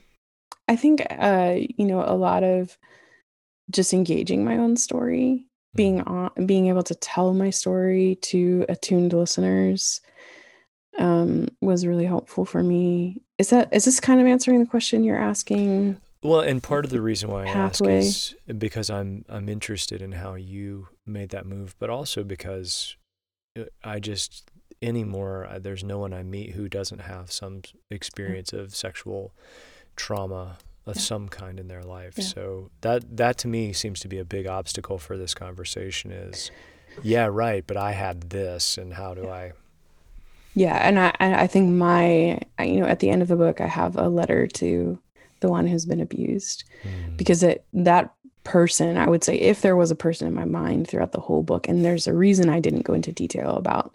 [0.68, 2.78] i think uh you know a lot of
[3.70, 5.45] just engaging my own story
[5.76, 10.01] being on being able to tell my story to attuned listeners
[10.97, 13.22] um, was really helpful for me.
[13.38, 16.01] Is that is this kind of answering the question you're asking?
[16.24, 17.99] Well, and part of the reason why I Pathway.
[17.99, 22.97] ask is because I'm I'm interested in how you made that move, but also because
[23.57, 24.49] uh, I just
[24.82, 29.34] anymore there's no one I meet who doesn't have some experience of sexual
[29.97, 31.01] trauma of yeah.
[31.01, 32.13] some kind in their life.
[32.17, 32.23] Yeah.
[32.23, 36.49] So that that to me seems to be a big obstacle for this conversation is
[37.03, 39.33] yeah, right, but I had this and how do yeah.
[39.33, 39.51] I
[40.55, 43.67] Yeah, and I I think my you know at the end of the book I
[43.67, 44.97] have a letter to
[45.41, 47.17] the one who's been abused mm.
[47.17, 50.87] because it that person I would say if there was a person in my mind
[50.87, 53.93] throughout the whole book and there's a reason I didn't go into detail about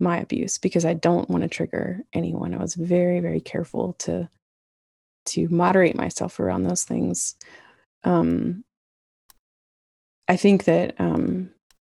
[0.00, 2.52] my abuse because I don't want to trigger anyone.
[2.52, 4.28] I was very very careful to
[5.26, 7.36] to moderate myself around those things.
[8.04, 8.64] Um,
[10.28, 11.50] I think that um,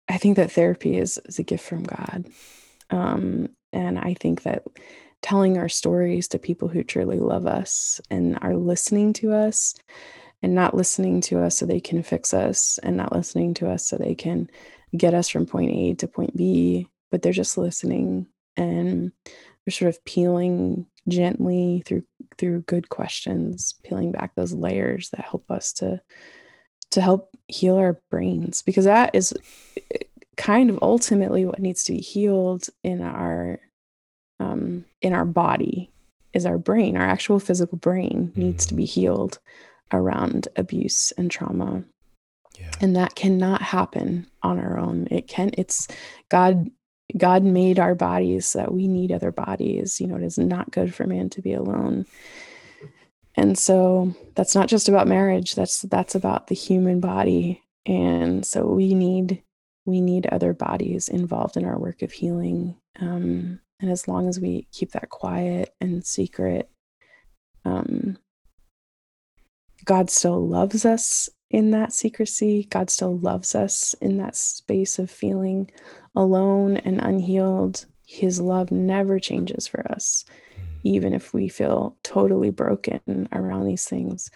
[0.08, 2.26] I think that therapy is is a gift from God,
[2.90, 4.62] um, and I think that
[5.22, 9.74] telling our stories to people who truly love us and are listening to us,
[10.42, 13.86] and not listening to us so they can fix us, and not listening to us
[13.86, 14.48] so they can
[14.96, 18.26] get us from point A to point B, but they're just listening
[18.56, 19.12] and
[19.64, 22.02] they're sort of peeling gently through
[22.40, 26.00] through good questions peeling back those layers that help us to
[26.90, 29.34] to help heal our brains because that is
[29.92, 29.98] eh,
[30.36, 33.60] kind of ultimately what needs to be healed in our
[34.40, 35.90] um in our body
[36.32, 39.00] is our brain our actual physical brain needs to be Mm-hmm.
[39.00, 39.38] healed
[39.92, 41.84] around abuse and trauma
[42.58, 42.70] yeah.
[42.80, 45.88] and that cannot happen on our own it can it's
[46.30, 46.70] god
[47.16, 50.00] God made our bodies so that we need other bodies.
[50.00, 52.06] You know, it is not good for man to be alone.
[53.36, 55.54] And so that's not just about marriage.
[55.54, 57.62] That's that's about the human body.
[57.86, 59.42] And so we need
[59.86, 62.76] we need other bodies involved in our work of healing.
[63.00, 66.68] Um, and as long as we keep that quiet and secret,
[67.64, 68.18] um,
[69.84, 72.66] God still loves us in that secrecy.
[72.70, 75.70] God still loves us in that space of feeling
[76.14, 77.86] alone and unhealed.
[78.06, 80.24] His love never changes for us,
[80.82, 84.30] even if we feel totally broken around these things.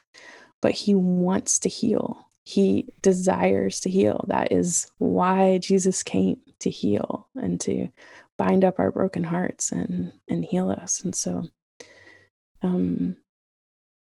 [0.61, 4.25] But He wants to heal, He desires to heal.
[4.29, 7.89] That is why Jesus came to heal and to
[8.37, 11.45] bind up our broken hearts and and heal us and so
[12.63, 13.17] um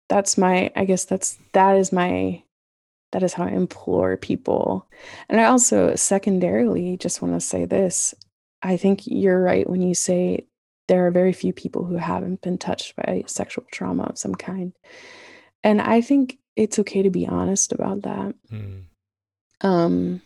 [0.08, 2.42] that's my i guess that's that is my
[3.12, 4.88] that is how I implore people.
[5.28, 8.14] And I also secondarily just want to say this.
[8.62, 10.46] I think you're right when you say
[10.88, 14.72] there are very few people who haven't been touched by sexual trauma of some kind.
[15.62, 18.34] And I think it's okay to be honest about that.
[18.50, 18.84] Mm.
[19.60, 20.22] Um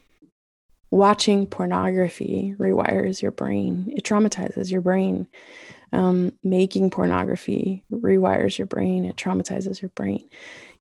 [0.92, 3.90] watching pornography rewires your brain.
[3.96, 5.26] It traumatizes your brain.
[5.90, 9.04] Um, making pornography rewires your brain.
[9.06, 10.28] It traumatizes your brain.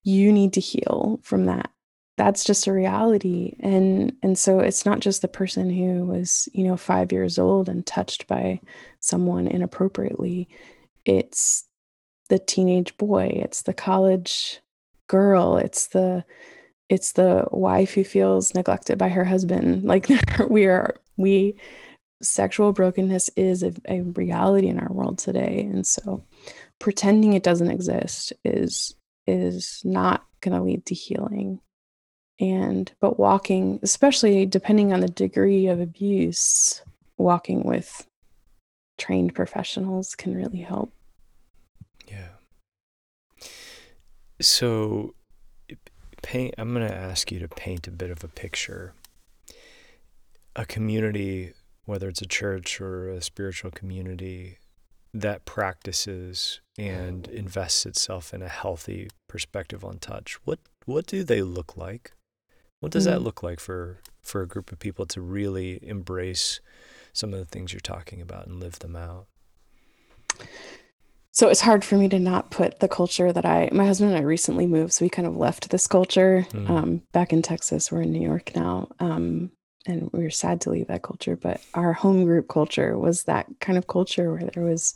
[0.03, 1.71] You need to heal from that
[2.18, 3.55] that's just a reality.
[3.59, 7.70] And and so it's not just the person who was you know 5 years old
[7.70, 8.59] and touched by
[8.99, 10.49] someone inappropriately.
[11.05, 11.66] It's
[12.30, 14.62] the teenage boy it's the college
[15.09, 16.24] girl it's the
[16.88, 19.84] it's the wife who feels neglected by her husband.
[19.91, 20.07] Like
[20.49, 21.55] we are we
[22.22, 25.68] sexual brokenness is a, a reality in our world today.
[25.72, 26.24] And so
[26.80, 28.95] pretending it doesn't exist is
[29.28, 31.59] is not going to lead to healing
[32.41, 36.81] and but walking especially depending on the degree of abuse
[37.17, 38.05] walking with
[38.97, 40.91] trained professionals can really help
[42.07, 42.29] yeah
[44.41, 45.13] So,
[46.23, 46.55] paint.
[46.57, 48.93] I'm going to ask you to paint a bit of a picture.
[50.55, 51.53] A community,
[51.85, 54.57] whether it's a church or a spiritual community,
[55.13, 60.39] that practices and invests itself in a healthy perspective on touch.
[60.45, 62.11] What what do they look like?
[62.82, 63.13] What does mm-hmm.
[63.13, 63.25] that mm.
[63.25, 66.59] look like for for a group of people to really embrace
[67.13, 69.27] some of the things you're talking about and live them out?
[71.32, 74.19] So it's hard for me to not put the culture that I, my husband and
[74.19, 74.91] I recently moved.
[74.91, 76.69] So we kind of left this culture mm.
[76.69, 77.91] um, back in Texas.
[77.91, 78.89] We're in New York now.
[78.99, 79.51] Um,
[79.86, 81.38] and we were sad to leave that culture.
[81.38, 84.93] But our home group culture was that kind of culture where there was,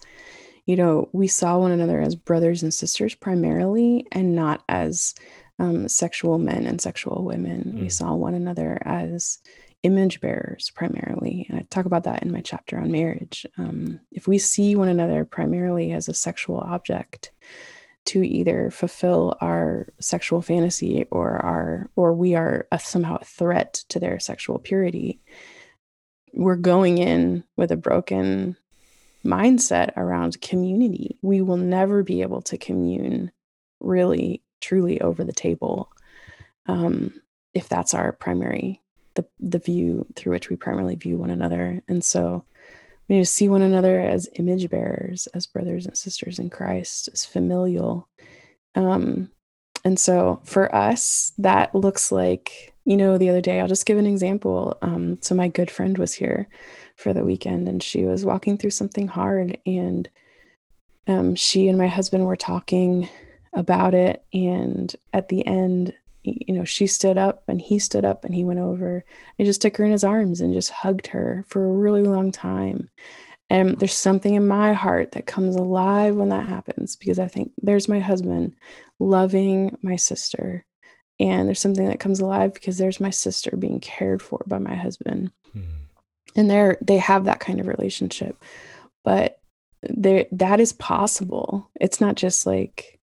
[0.66, 5.16] you know, we saw one another as brothers and sisters primarily and not as
[5.60, 7.74] um, sexual men and sexual women.
[7.76, 7.82] Mm.
[7.82, 9.40] We saw one another as
[9.84, 11.46] image bearers primarily.
[11.48, 13.46] And I talk about that in my chapter on marriage.
[13.58, 17.32] Um, if we see one another primarily as a sexual object
[18.06, 23.84] to either fulfill our sexual fantasy or our or we are a, somehow a threat
[23.90, 25.20] to their sexual purity,
[26.34, 28.56] we're going in with a broken
[29.24, 31.18] mindset around community.
[31.22, 33.32] We will never be able to commune
[33.80, 35.92] really truly over the table
[36.68, 37.14] um,
[37.54, 38.82] if that's our primary
[39.14, 41.82] the the view through which we primarily view one another.
[41.88, 42.44] And so
[43.08, 47.10] we need to see one another as image bearers as brothers and sisters in christ
[47.14, 48.08] as familial.
[48.76, 49.32] Um,
[49.84, 53.98] and so for us that looks like you know the other day i'll just give
[53.98, 54.78] an example.
[54.82, 56.48] Um, so my good friend was here
[56.98, 60.10] for the weekend and she was walking through something hard and
[61.08, 63.08] um, she and my husband were talking
[63.56, 64.24] about it.
[64.34, 65.94] And at the end,
[66.24, 69.04] you know, she stood up and he stood up and he went over
[69.38, 72.32] and just took her in his arms and just hugged her for a really long
[72.32, 72.90] time.
[73.50, 77.52] And there's something in my heart that comes alive when that happens because I think
[77.62, 78.56] there's my husband
[79.00, 80.66] loving my sister.
[81.20, 84.76] And there's something that comes alive because there's my sister being cared for by my
[84.76, 85.32] husband.
[85.54, 85.62] Hmm.
[86.36, 88.36] And they're they have that kind of relationship.
[89.04, 89.40] But
[89.84, 91.70] there that is possible.
[91.80, 92.95] It's not just like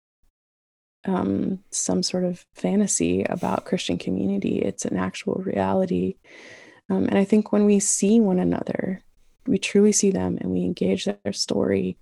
[1.04, 4.58] um, some sort of fantasy about Christian community.
[4.58, 6.16] It's an actual reality.
[6.90, 9.02] Um, and I think when we see one another,
[9.46, 11.98] we truly see them and we engage their story,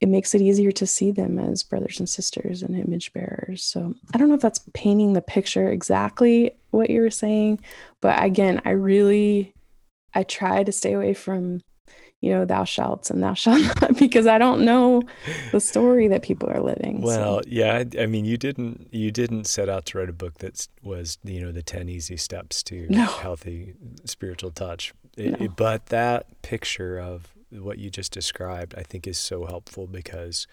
[0.00, 3.64] it makes it easier to see them as brothers and sisters and image bearers.
[3.64, 7.60] So I don't know if that's painting the picture exactly what you were saying,
[8.00, 9.54] but again, I really
[10.14, 11.60] I try to stay away from
[12.20, 15.02] you know, thou shalt and thou shalt not, because I don't know
[15.52, 17.00] the story that people are living.
[17.00, 17.48] Well, so.
[17.48, 20.66] yeah, I, I, mean, you didn't you didn't set out to write a book that
[20.82, 23.04] was you know the ten easy steps to no.
[23.04, 25.44] healthy spiritual touch, it, no.
[25.46, 30.46] it, but that picture of what you just described, I think, is so helpful because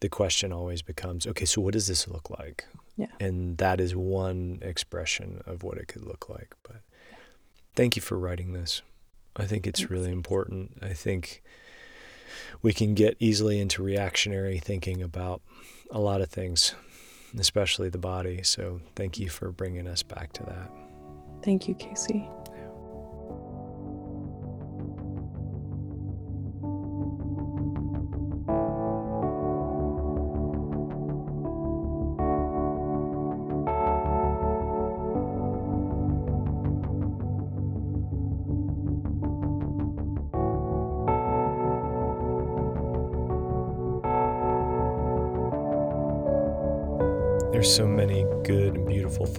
[0.00, 2.64] the question always becomes, okay, so what does this look like?
[2.96, 6.54] Yeah, and that is one expression of what it could look like.
[6.62, 6.82] But
[7.74, 8.82] thank you for writing this.
[9.36, 10.78] I think it's really important.
[10.82, 11.42] I think
[12.60, 15.42] we can get easily into reactionary thinking about
[15.90, 16.74] a lot of things,
[17.38, 18.42] especially the body.
[18.42, 20.70] So thank you for bringing us back to that.
[21.42, 22.28] Thank you, Casey.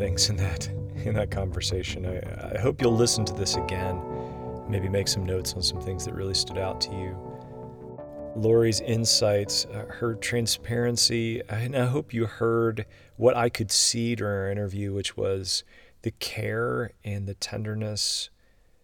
[0.04, 0.68] Things in that
[1.06, 2.06] in that conversation.
[2.06, 4.02] I, I hope you'll listen to this again,
[4.68, 7.18] maybe make some notes on some things that really stood out to you.
[8.36, 12.86] Lore's insights, uh, her transparency, and I hope you heard
[13.16, 15.64] what I could see during our interview, which was
[16.02, 18.30] the care and the tenderness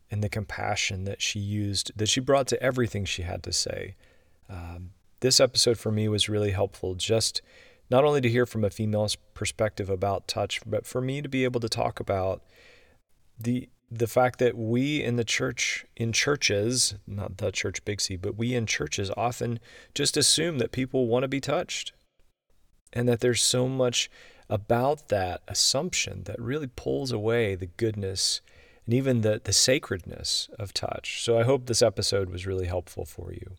[0.10, 3.96] and the compassion that she used, that she brought to everything she had to say.
[4.50, 7.42] Um, this episode for me was really helpful just
[7.90, 11.44] not only to hear from a female's perspective about touch, but for me to be
[11.44, 12.44] able to talk about
[13.40, 18.16] the the fact that we in the church in churches, not the church big C,
[18.16, 19.60] but we in churches often
[19.96, 21.94] just assume that people want to be touched.
[22.94, 24.10] And that there's so much
[24.50, 28.42] about that assumption that really pulls away the goodness
[28.86, 31.24] and even the, the sacredness of touch.
[31.24, 33.56] So I hope this episode was really helpful for you.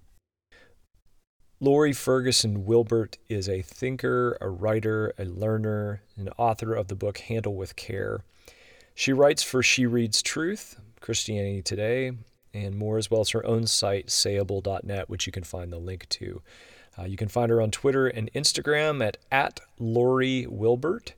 [1.63, 7.19] Lore Ferguson Wilbert is a thinker, a writer, a learner, and author of the book
[7.19, 8.25] Handle with Care.
[8.95, 12.13] She writes for She Reads Truth, Christianity Today,
[12.55, 16.09] and more, as well as her own site, sayable.net, which you can find the link
[16.09, 16.41] to.
[16.99, 21.13] Uh, you can find her on Twitter and Instagram at, at Lore Wilbert.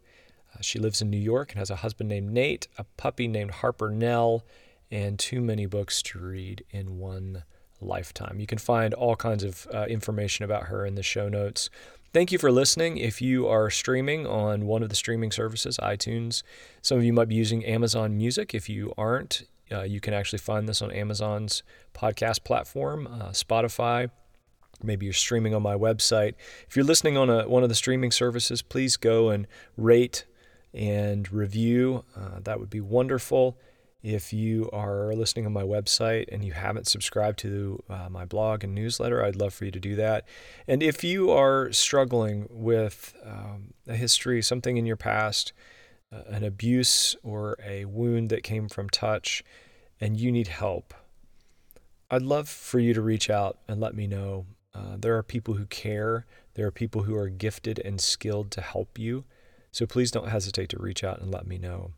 [0.52, 3.52] Uh, she lives in New York and has a husband named Nate, a puppy named
[3.52, 4.42] Harper Nelle,
[4.90, 7.44] and too many books to read in one
[7.82, 8.40] lifetime.
[8.40, 11.70] You can find all kinds of uh, information about her in the show notes.
[12.12, 12.98] Thank you for listening.
[12.98, 16.42] If you are streaming on one of the streaming services, iTunes,
[16.82, 18.54] some of you might be using Amazon Music.
[18.54, 21.62] If you aren't, uh, you can actually find this on Amazon's
[21.94, 24.10] podcast platform, uh, Spotify.
[24.82, 26.34] Maybe you're streaming on my website.
[26.68, 30.26] If you're listening on a, one of the streaming services, please go and rate
[30.74, 32.04] and review.
[32.16, 33.56] Uh, that would be wonderful.
[34.02, 38.64] If you are listening on my website and you haven't subscribed to uh, my blog
[38.64, 40.26] and newsletter, I'd love for you to do that.
[40.66, 45.52] And if you are struggling with um, a history, something in your past,
[46.12, 49.44] uh, an abuse or a wound that came from touch,
[50.00, 50.94] and you need help,
[52.10, 54.46] I'd love for you to reach out and let me know.
[54.74, 58.60] Uh, there are people who care, there are people who are gifted and skilled to
[58.60, 59.24] help you.
[59.70, 61.92] So please don't hesitate to reach out and let me know.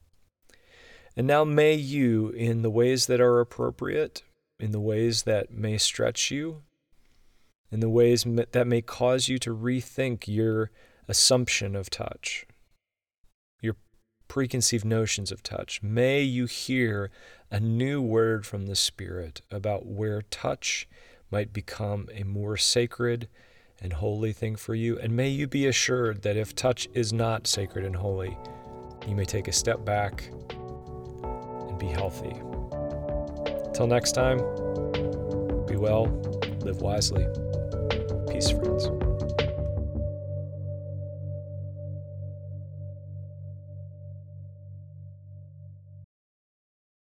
[1.16, 4.22] And now may you, in the ways that are appropriate,
[4.58, 6.62] in the ways that may stretch you,
[7.70, 10.70] in the ways that may cause you to rethink your
[11.06, 12.46] assumption of touch,
[13.60, 13.76] your
[14.28, 17.10] preconceived notions of touch, may you hear
[17.50, 20.88] a new word from the Spirit about where touch
[21.30, 23.28] might become a more sacred
[23.80, 24.98] and holy thing for you.
[24.98, 28.36] And may you be assured that if touch is not sacred and holy,
[29.06, 30.30] you may take a step back
[31.74, 32.34] and be healthy.
[33.74, 34.38] Till next time,
[35.66, 36.06] be well,
[36.60, 37.26] live wisely.
[38.30, 39.03] Peace, friends.